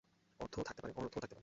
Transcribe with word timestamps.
অর্থও 0.39 0.63
থাকতে 0.63 0.81
পারে 0.81 0.93
অনর্থও 0.93 1.21
থাকতে 1.21 1.27
পারে। 1.27 1.39